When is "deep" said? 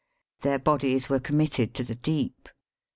1.93-2.49